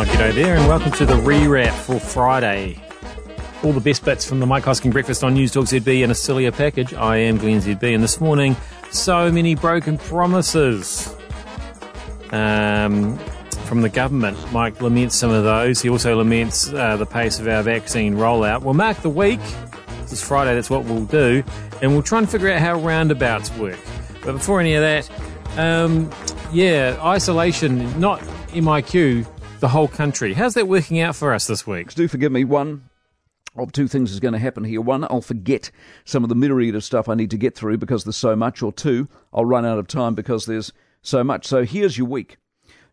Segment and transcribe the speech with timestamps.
[0.00, 2.80] Oh, g'day there, and welcome to the rewrap for Friday.
[3.64, 6.14] All the best bits from the Mike Hosking breakfast on News Talk ZB in a
[6.14, 6.94] sillier package.
[6.94, 8.56] I am Glenn ZB, and this morning,
[8.92, 11.16] so many broken promises
[12.30, 13.18] um,
[13.64, 14.38] from the government.
[14.52, 15.82] Mike laments some of those.
[15.82, 18.62] He also laments uh, the pace of our vaccine rollout.
[18.62, 19.40] We'll mark the week.
[20.02, 21.42] This is Friday, that's what we'll do,
[21.82, 23.80] and we'll try and figure out how roundabouts work.
[24.24, 25.10] But before any of that,
[25.58, 26.08] um,
[26.52, 28.20] yeah, isolation, not
[28.50, 29.26] MIQ,
[29.60, 30.34] the whole country.
[30.34, 31.92] How's that working out for us this week?
[31.94, 32.44] Do forgive me.
[32.44, 32.88] One
[33.56, 34.80] of two things is going to happen here.
[34.80, 35.70] One, I'll forget
[36.04, 38.62] some of the myriad of stuff I need to get through because there's so much.
[38.62, 40.72] Or two, I'll run out of time because there's
[41.02, 41.46] so much.
[41.46, 42.36] So here's your week.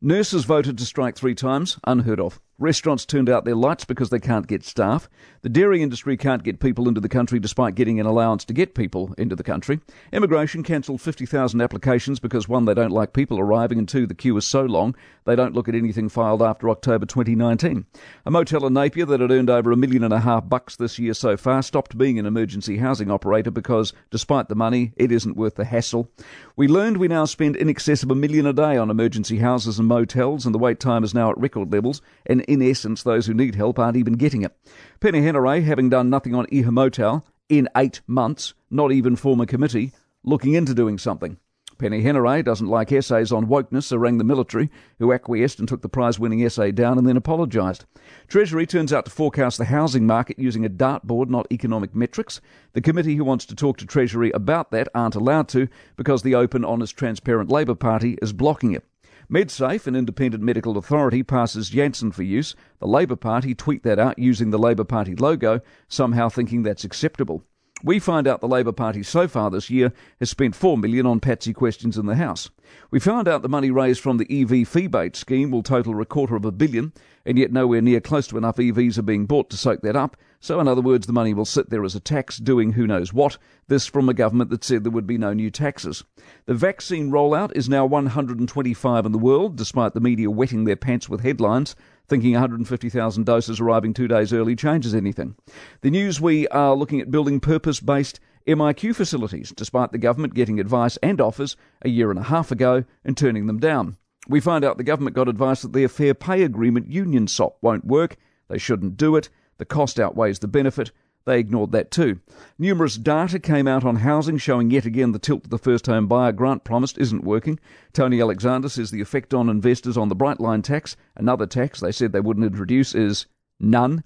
[0.00, 2.40] Nurses voted to strike three times, unheard of.
[2.58, 5.08] Restaurants turned out their lights because they can't get staff.
[5.42, 8.76] The dairy industry can't get people into the country despite getting an allowance to get
[8.76, 9.80] people into the country.
[10.12, 14.36] Immigration cancelled 50,000 applications because one, they don't like people arriving, and two, the queue
[14.36, 17.86] is so long they don't look at anything filed after October 2019.
[18.26, 20.98] A motel in Napier that had earned over a million and a half bucks this
[20.98, 25.36] year so far stopped being an emergency housing operator because, despite the money, it isn't
[25.36, 26.10] worth the hassle.
[26.56, 29.78] We learned we now spend in excess of a million a day on emergency houses
[29.78, 32.00] and motels, and the wait time is now at record levels.
[32.26, 34.56] And in essence, those who need help aren't even getting it.
[35.00, 39.92] Peeni Henare, having done nothing on Ihumātao in eight months, not even form a committee,
[40.22, 41.38] looking into doing something.
[41.76, 45.82] Peeni Henare doesn't like essays on wokeness, so rang the military, who acquiesced and took
[45.82, 47.84] the prize winning essay down and then apologised.
[48.28, 52.40] Treasury turns out to forecast the housing market using a dartboard, not economic metrics.
[52.74, 56.36] The committee who wants to talk to Treasury about that aren't allowed to because the
[56.36, 58.84] open, honest, transparent Labour Party is blocking it.
[59.30, 62.54] MedSafe, an independent medical authority, passes Janssen for use.
[62.78, 67.42] The Labour Party tweet that out using the Labour Party logo, somehow thinking that's acceptable.
[67.82, 71.20] We find out the Labour Party so far this year has spent four million on
[71.20, 72.48] patsy questions in the House.
[72.90, 76.36] We found out the money raised from the EV feebate scheme will total a quarter
[76.36, 76.92] of a billion,
[77.26, 80.16] and yet nowhere near close to enough EVs are being bought to soak that up.
[80.44, 83.14] So, in other words, the money will sit there as a tax doing who knows
[83.14, 83.38] what.
[83.68, 86.04] This from a government that said there would be no new taxes.
[86.44, 91.08] The vaccine rollout is now 125 in the world, despite the media wetting their pants
[91.08, 91.74] with headlines,
[92.06, 95.34] thinking 150,000 doses arriving two days early changes anything.
[95.80, 100.60] The news we are looking at building purpose based MIQ facilities, despite the government getting
[100.60, 103.96] advice and offers a year and a half ago and turning them down.
[104.28, 107.86] We find out the government got advice that their fair pay agreement union SOP won't
[107.86, 108.18] work,
[108.48, 109.30] they shouldn't do it,
[109.64, 110.92] the cost outweighs the benefit.
[111.24, 112.20] They ignored that too.
[112.58, 116.06] Numerous data came out on housing showing yet again the tilt to the first home
[116.06, 117.58] buyer grant promised isn't working.
[117.94, 121.92] Tony Alexander says the effect on investors on the bright line tax, another tax they
[121.92, 123.24] said they wouldn't introduce, is
[123.58, 124.04] none.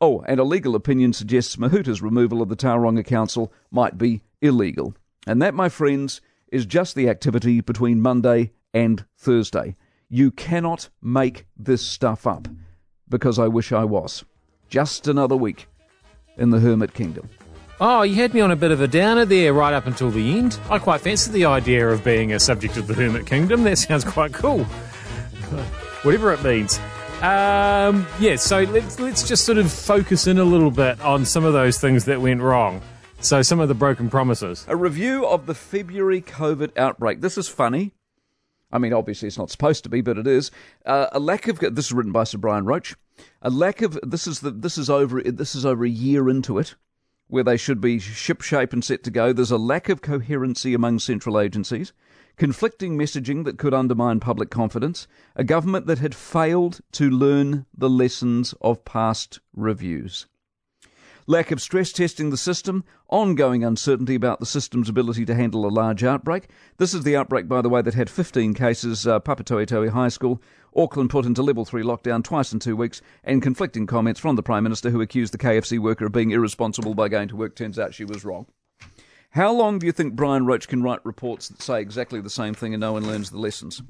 [0.00, 4.94] Oh, and a legal opinion suggests Mahuta's removal of the Tauranga Council might be illegal.
[5.26, 6.20] And that, my friends,
[6.52, 9.74] is just the activity between Monday and Thursday.
[10.08, 12.46] You cannot make this stuff up
[13.08, 14.24] because I wish I was.
[14.70, 15.66] Just another week
[16.38, 17.28] in the Hermit Kingdom.
[17.80, 20.38] Oh, you had me on a bit of a downer there right up until the
[20.38, 20.60] end.
[20.70, 23.64] I quite fancy the idea of being a subject of the Hermit Kingdom.
[23.64, 24.62] That sounds quite cool.
[26.04, 26.78] Whatever it means.
[27.20, 31.44] Um, yeah, so let's, let's just sort of focus in a little bit on some
[31.44, 32.80] of those things that went wrong.
[33.22, 34.64] So, some of the broken promises.
[34.68, 37.20] A review of the February COVID outbreak.
[37.20, 37.92] This is funny.
[38.72, 40.50] I mean, obviously it's not supposed to be, but it is.
[40.86, 42.94] Uh, a lack of this is written by Sir Brian Roche.
[43.42, 46.58] A lack of this is the this is over this is over a year into
[46.58, 46.74] it,
[47.28, 49.32] where they should be shipshape and set to go.
[49.32, 51.92] There's a lack of coherency among central agencies,
[52.36, 57.90] conflicting messaging that could undermine public confidence, a government that had failed to learn the
[57.90, 60.26] lessons of past reviews
[61.26, 65.68] lack of stress testing the system, ongoing uncertainty about the system's ability to handle a
[65.68, 66.48] large outbreak.
[66.78, 70.42] This is the outbreak, by the way, that had 15 cases, uh, Papatoetoe High School,
[70.74, 74.42] Auckland put into level 3 lockdown twice in two weeks, and conflicting comments from the
[74.42, 77.56] Prime Minister who accused the KFC worker of being irresponsible by going to work.
[77.56, 78.46] Turns out she was wrong.
[79.30, 82.52] How long do you think Brian Roche can write reports that say exactly the same
[82.52, 83.80] thing and no one learns the lessons?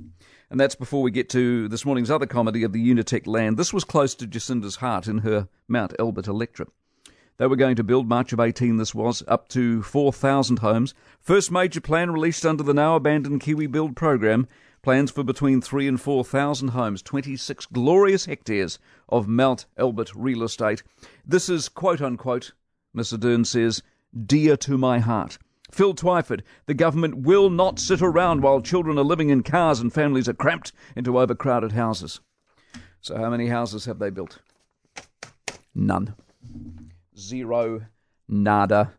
[0.51, 3.57] And that's before we get to this morning's other comedy of the Unitec land.
[3.57, 6.69] This was close to Jacinda's heart in her Mount Albert electorate.
[7.41, 10.93] They were going to build, March of 18 this was, up to 4,000 homes.
[11.23, 14.47] First major plan released under the now abandoned Kiwi Build program.
[14.83, 18.79] Plans for between 3 and 4,000 homes, 26 glorious hectares
[19.09, 20.83] of Mount Albert real estate.
[21.25, 22.53] This is, quote unquote,
[22.93, 23.15] Ms.
[23.15, 23.83] Ardern says,
[24.27, 25.39] dear to my heart.
[25.71, 29.91] Phil Twyford, the government will not sit around while children are living in cars and
[29.91, 32.21] families are cramped into overcrowded houses.
[33.01, 34.41] So, how many houses have they built?
[35.75, 36.15] None
[37.17, 37.83] zero,
[38.29, 38.93] nada,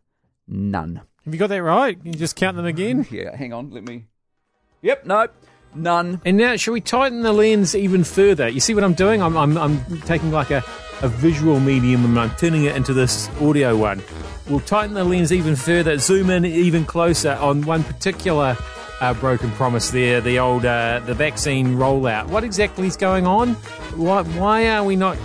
[0.46, 1.02] none.
[1.24, 2.00] Have you got that right?
[2.00, 3.06] Can you just count them again?
[3.10, 4.06] yeah, hang on, let me.
[4.82, 5.28] Yep, no.
[5.74, 6.20] None.
[6.24, 8.48] And now, shall we tighten the lens even further?
[8.48, 9.22] You see what I'm doing?
[9.22, 10.62] I'm, I'm, I'm taking like a,
[11.00, 14.02] a visual medium and I'm turning it into this audio one.
[14.48, 18.56] We'll tighten the lens even further, zoom in even closer on one particular
[19.00, 22.28] uh, broken promise there, the old uh, the vaccine rollout.
[22.28, 23.54] What exactly is going on?
[23.94, 25.16] Why, why are we not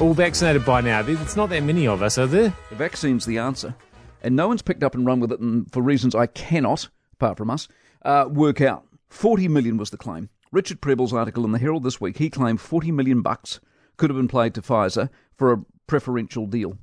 [0.00, 1.04] all vaccinated by now?
[1.06, 2.54] It's not that many of us, are there?
[2.70, 3.74] The vaccine's the answer.
[4.22, 7.50] And no one's picked up and run with it for reasons I cannot, apart from
[7.50, 7.68] us,
[8.04, 8.86] uh, work out.
[9.08, 10.30] 40 million was the claim.
[10.52, 13.60] Richard Prebble's article in the Herald this week, he claimed 40 million bucks
[13.96, 16.78] could have been paid to Pfizer for a preferential deal.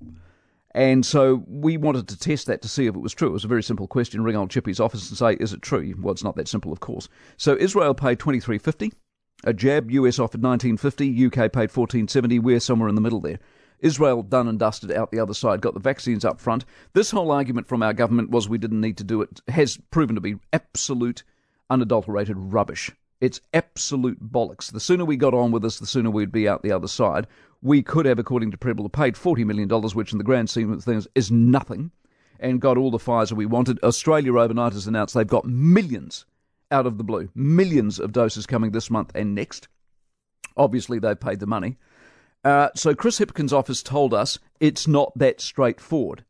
[0.72, 3.30] And so we wanted to test that to see if it was true.
[3.30, 4.24] It was a very simple question.
[4.24, 5.96] Ring old Chippy's office and say, is it true?
[6.00, 7.10] Well, it's not that simple, of course.
[7.38, 8.92] So Israel paid 23.50.
[9.44, 11.28] A jab, US offered 19.50.
[11.28, 12.42] UK paid 14.70.
[12.42, 13.40] We're somewhere in the middle there.
[13.80, 16.66] Israel done and dusted out the other side, got the vaccines up front.
[16.94, 20.16] This whole argument from our government was we didn't need to do it has proven
[20.16, 21.24] to be absolute,
[21.70, 22.92] unadulterated rubbish.
[23.22, 24.72] It's absolute bollocks.
[24.72, 27.28] The sooner we got on with this, the sooner we'd be out the other side.
[27.62, 30.84] We could have, according to Prebble, paid $40 million, which in the grand scheme of
[30.84, 31.92] things is nothing,
[32.40, 33.80] and got all the Pfizer we wanted.
[33.84, 36.26] Australia overnight has announced they've got millions
[36.72, 39.68] out of the blue, millions of doses coming this month and next.
[40.56, 41.78] Obviously, they've paid the money.
[42.44, 46.24] Uh, so Chris Hipkins' office told us it's not that straightforward.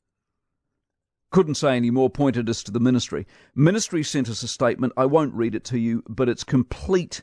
[1.30, 3.28] Couldn't say any more, pointed us to the ministry.
[3.54, 4.94] Ministry sent us a statement.
[4.96, 7.22] I won't read it to you, but it's complete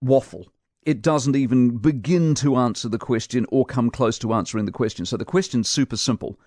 [0.00, 0.48] waffle.
[0.84, 5.04] It doesn't even begin to answer the question or come close to answering the question.
[5.04, 6.40] So the question's super simple.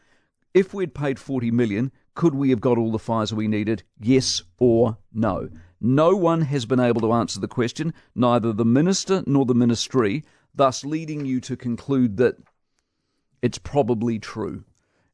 [0.53, 3.83] If we'd paid 40 million, could we have got all the Pfizer we needed?
[3.99, 5.49] Yes or no?
[5.79, 10.25] No one has been able to answer the question, neither the minister nor the ministry,
[10.53, 12.35] thus leading you to conclude that
[13.41, 14.65] it's probably true.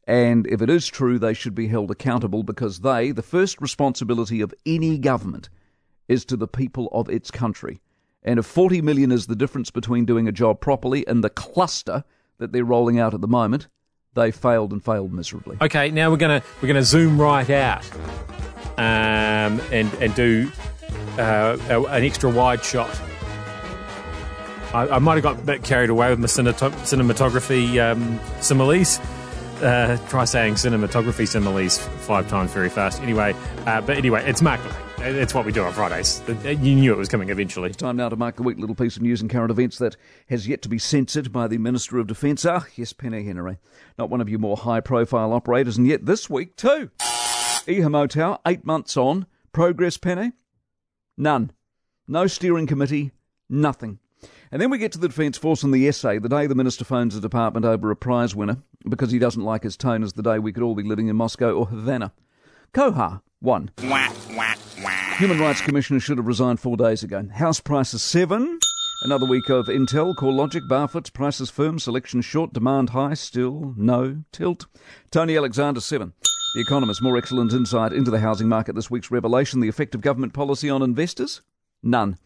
[0.08, 4.42] And if it is true, they should be held accountable because they, the first responsibility
[4.42, 5.50] of any government,
[6.08, 7.80] is to the people of its country.
[8.24, 12.04] And if 40 million is the difference between doing a job properly and the cluster
[12.40, 13.68] that they're rolling out at the moment,
[14.18, 15.58] they failed and failed miserably.
[15.62, 17.90] Okay, now we're gonna we're gonna zoom right out,
[18.78, 20.52] um, and and do
[21.18, 22.90] uh, an extra wide shot.
[24.74, 29.00] I, I might have got a bit carried away with my cinematography um, similes.
[29.62, 33.02] Uh, try saying cinematography similes five times very fast.
[33.02, 34.72] Anyway, uh, but anyway, it's marketing.
[35.00, 36.22] It's what we do on Fridays.
[36.44, 37.70] You knew it was coming eventually.
[37.70, 39.96] It's time now to mark the week little piece of news and current events that
[40.30, 42.46] has yet to be censored by the Minister of Defence.
[42.46, 43.58] Ah, yes, Penny Henry.
[43.98, 46.90] Not one of your more high profile operators, and yet this week too.
[47.00, 49.28] Ihumātao, eight months on.
[49.52, 50.34] Progress, Penny?
[51.18, 51.52] None.
[52.08, 53.12] No steering committee,
[53.50, 54.00] nothing.
[54.52, 56.86] And then we get to the Defence Force and the essay, the day the Minister
[56.86, 58.58] phones the department over a prize winner
[58.88, 61.16] because he doesn't like his tone as the day we could all be living in
[61.16, 62.14] Moscow or Havana.
[62.74, 63.72] Koha, one.
[65.18, 67.28] Human Rights Commissioner should have resigned four days ago.
[67.34, 68.60] House prices seven.
[69.04, 74.66] Another week of Intel, CoreLogic, Barfoot's, prices firm, selection short, demand high, still no tilt.
[75.12, 76.14] Tony Alexander, seven.
[76.56, 80.02] The Economist, more excellent insight into the housing market this week's revelation, the effect of
[80.02, 81.42] government policy on investors?
[81.84, 82.18] None.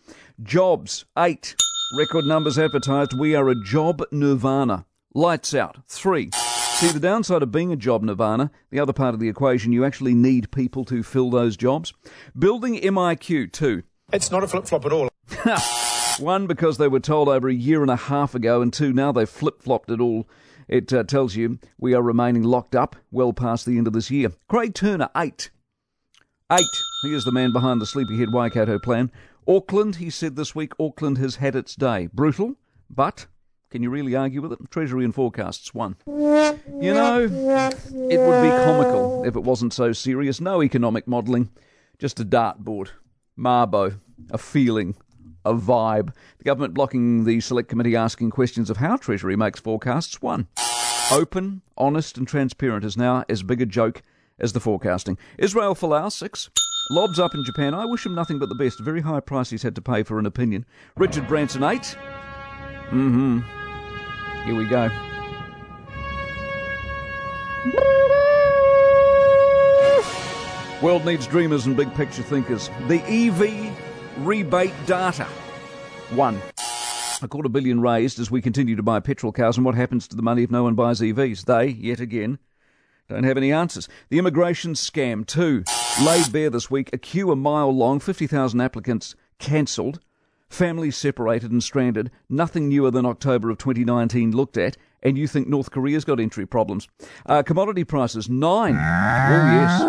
[0.41, 1.55] Jobs, eight.
[1.93, 3.13] Record numbers advertised.
[3.13, 4.85] We are a job nirvana.
[5.13, 5.79] Lights out.
[5.89, 6.31] Three.
[6.31, 9.83] See, the downside of being a job nirvana, the other part of the equation, you
[9.83, 11.93] actually need people to fill those jobs.
[12.37, 13.83] Building MIQ, two.
[14.13, 15.09] It's not a flip flop at all.
[16.25, 19.11] One, because they were told over a year and a half ago, and two, now
[19.11, 20.29] they've flip flopped it all.
[20.69, 24.09] It uh, tells you we are remaining locked up well past the end of this
[24.09, 24.31] year.
[24.47, 25.49] Craig Turner, eight.
[26.49, 26.81] Eight.
[27.03, 29.11] He is the man behind the Sleepyhead Waikato plan.
[29.47, 32.07] Auckland, he said this week, Auckland has had its day.
[32.13, 32.55] Brutal,
[32.89, 33.25] but
[33.69, 34.59] can you really argue with it?
[34.69, 35.95] Treasury and forecasts, one.
[36.05, 40.41] You know, it would be comical if it wasn't so serious.
[40.41, 41.49] No economic modelling,
[41.97, 42.89] just a dartboard,
[43.37, 44.95] Marbo, a feeling,
[45.43, 46.13] a vibe.
[46.37, 50.47] The government blocking the select committee asking questions of how Treasury makes forecasts, one.
[51.11, 54.01] Open, honest, and transparent is now as big a joke
[54.39, 55.17] as the forecasting.
[55.37, 56.49] Israel Folau, six.
[56.89, 57.73] Lobs up in Japan.
[57.73, 58.79] I wish him nothing but the best.
[58.79, 60.65] Very high price he's had to pay for an opinion.
[60.97, 61.95] Richard Branson, eight.
[62.89, 64.45] Mm hmm.
[64.45, 64.89] Here we go.
[70.81, 72.71] World needs dreamers and big picture thinkers.
[72.87, 73.71] The EV
[74.25, 75.25] rebate data.
[76.09, 76.41] One.
[77.21, 80.15] A quarter billion raised as we continue to buy petrol cars, and what happens to
[80.15, 81.45] the money if no one buys EVs?
[81.45, 82.39] They, yet again,
[83.07, 83.87] don't have any answers.
[84.09, 85.63] The immigration scam, too,
[85.99, 86.89] laid bare this week.
[86.93, 89.99] A queue a mile long, 50,000 applicants cancelled,
[90.49, 92.11] families separated and stranded.
[92.29, 94.77] Nothing newer than October of 2019 looked at.
[95.03, 96.87] And you think North Korea's got entry problems.
[97.25, 98.75] Uh, commodity prices, nine.
[98.75, 99.81] Oh, yes.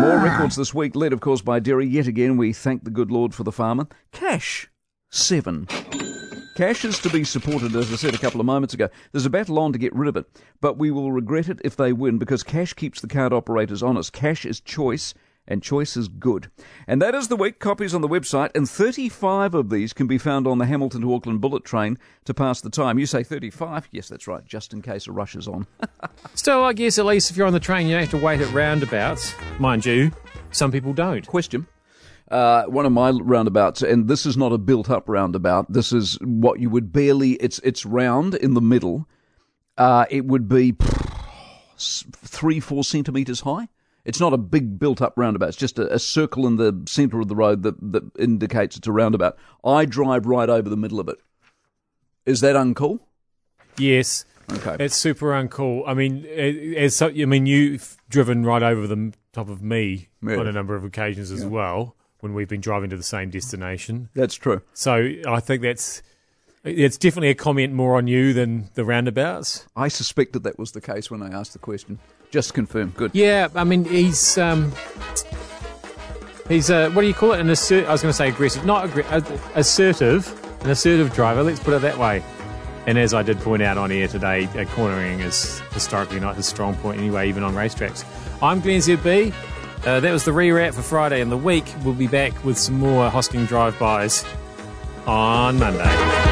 [0.00, 1.86] More records this week, led, of course, by dairy.
[1.86, 3.88] Yet again, we thank the good Lord for the farmer.
[4.10, 4.70] Cash,
[5.10, 5.66] seven.
[6.54, 8.90] Cash is to be supported, as I said a couple of moments ago.
[9.10, 10.26] There's a battle on to get rid of it,
[10.60, 14.12] but we will regret it if they win because cash keeps the card operators honest.
[14.12, 15.14] Cash is choice,
[15.52, 16.50] and choice is good.
[16.86, 17.58] And that is the week.
[17.58, 21.14] Copies on the website, and 35 of these can be found on the Hamilton to
[21.14, 22.98] Auckland bullet train to pass the time.
[22.98, 23.88] You say 35?
[23.92, 25.66] Yes, that's right, just in case a rush is on.
[26.34, 28.40] Still, I guess at least if you're on the train, you don't have to wait
[28.40, 29.34] at roundabouts.
[29.58, 30.10] Mind you,
[30.50, 31.26] some people don't.
[31.26, 31.66] Question.
[32.30, 35.70] Uh, one of my roundabouts, and this is not a built-up roundabout.
[35.70, 37.32] This is what you would barely.
[37.32, 39.06] It's it's round in the middle.
[39.76, 40.74] Uh, it would be
[41.78, 43.68] three, four centimeters high.
[44.04, 45.50] It's not a big built-up roundabout.
[45.50, 48.88] It's just a, a circle in the centre of the road that that indicates it's
[48.88, 49.36] a roundabout.
[49.64, 51.18] I drive right over the middle of it.
[52.26, 53.00] Is that uncool?
[53.78, 54.24] Yes.
[54.50, 54.76] Okay.
[54.84, 55.84] It's super uncool.
[55.86, 60.36] I mean, it's so, I mean, you've driven right over the top of me Yeah.
[60.36, 64.08] on a number of occasions as well when we've been driving to the same destination.
[64.14, 64.62] That's true.
[64.74, 66.02] So I think that's
[66.64, 69.66] it's definitely a comment more on you than the roundabouts.
[69.74, 71.98] I suspected that was the case when I asked the question.
[72.32, 72.90] Just confirm.
[72.96, 73.10] Good.
[73.14, 74.72] Yeah, I mean he's um,
[76.48, 77.40] he's uh, what do you call it?
[77.40, 77.86] An assert.
[77.86, 80.26] I was going to say aggressive, not aggr- assertive.
[80.62, 81.42] An assertive driver.
[81.42, 82.24] Let's put it that way.
[82.86, 86.46] And as I did point out on air today, uh, cornering is historically not his
[86.46, 88.04] strong point anyway, even on racetracks.
[88.42, 89.34] I'm Glenn ZB.
[89.84, 91.64] Uh, that was the re-wrap for Friday in the week.
[91.84, 94.24] We'll be back with some more Hosking drive-bys
[95.06, 96.31] on Monday.